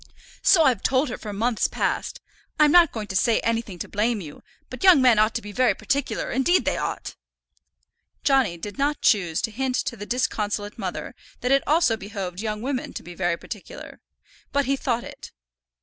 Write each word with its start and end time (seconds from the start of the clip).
"So 0.41 0.63
I've 0.63 0.81
told 0.81 1.09
her 1.09 1.17
for 1.19 1.31
months 1.31 1.67
past. 1.67 2.21
I'm 2.59 2.71
not 2.71 2.91
going 2.91 3.05
to 3.09 3.15
say 3.15 3.39
anything 3.41 3.77
to 3.77 3.87
blame 3.87 4.19
you; 4.19 4.41
but 4.67 4.83
young 4.83 4.99
men 4.99 5.19
ought 5.19 5.35
to 5.35 5.43
be 5.43 5.51
very 5.51 5.75
particular; 5.75 6.31
indeed 6.31 6.65
they 6.65 6.75
ought." 6.75 7.15
Johnny 8.23 8.57
did 8.57 8.79
not 8.79 9.03
choose 9.03 9.43
to 9.43 9.51
hint 9.51 9.75
to 9.75 9.95
the 9.95 10.07
disconsolate 10.07 10.79
mother 10.79 11.13
that 11.41 11.51
it 11.51 11.61
also 11.67 11.97
behoved 11.97 12.41
young 12.41 12.63
women 12.63 12.93
to 12.93 13.03
be 13.03 13.13
very 13.13 13.37
particular, 13.37 14.01
but 14.51 14.65
he 14.65 14.75
thought 14.75 15.03
it. 15.03 15.31